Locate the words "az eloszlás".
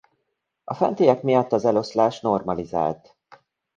1.51-2.19